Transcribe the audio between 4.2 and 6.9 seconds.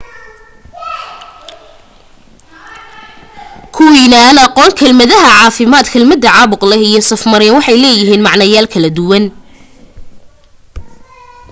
aan aqoon kelmadaha caafimaad kelmadaha caabuq leh